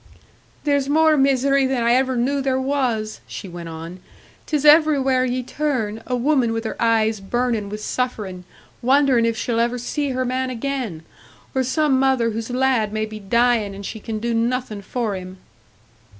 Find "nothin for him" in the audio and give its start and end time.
14.33-15.37